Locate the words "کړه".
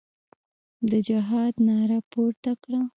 2.63-2.81